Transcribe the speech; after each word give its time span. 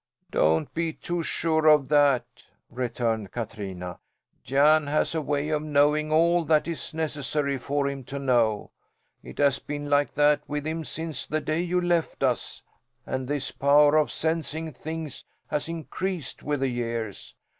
"Don't 0.31 0.73
be 0.73 0.93
too 0.93 1.21
sure 1.21 1.67
of 1.67 1.87
that!" 1.89 2.25
returned 2.71 3.31
Katrina. 3.31 3.99
"Jan 4.43 4.87
has 4.87 5.13
a 5.13 5.21
way 5.21 5.49
of 5.49 5.61
knowing 5.61 6.11
all 6.11 6.43
that 6.45 6.67
is 6.67 6.95
necessary 6.95 7.59
for 7.59 7.87
him 7.87 8.03
to 8.05 8.17
know. 8.17 8.71
It 9.21 9.37
has 9.37 9.59
been 9.59 9.91
like 9.91 10.15
that 10.15 10.41
with 10.47 10.65
him 10.65 10.83
since 10.83 11.27
the 11.27 11.39
day 11.39 11.59
you 11.59 11.79
left 11.79 12.23
us, 12.23 12.63
and 13.05 13.27
this 13.27 13.51
power 13.51 13.95
of 13.95 14.11
sensing 14.11 14.71
things 14.73 15.23
has 15.45 15.69
increased 15.69 16.41
with 16.41 16.61
the 16.61 16.69
years. 16.69 17.35